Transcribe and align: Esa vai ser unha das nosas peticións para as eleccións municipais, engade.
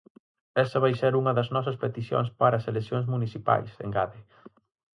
Esa 0.63 0.77
vai 0.83 0.93
ser 1.01 1.13
unha 1.21 1.35
das 1.37 1.51
nosas 1.55 1.79
peticións 1.83 2.29
para 2.39 2.55
as 2.57 2.67
eleccións 2.71 3.05
municipais, 3.13 3.69
engade. 3.85 4.19